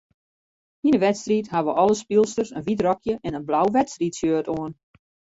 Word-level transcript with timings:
Yn 0.87 0.95
'e 0.95 0.99
wedstriid 1.01 1.49
hawwe 1.53 1.73
alle 1.81 1.97
spylsters 1.99 2.53
in 2.59 2.65
wyt 2.67 2.81
rokje 2.85 3.15
en 3.27 3.37
in 3.39 3.47
blau 3.49 3.67
wedstriidshirt 3.77 4.47
oan. 4.55 4.71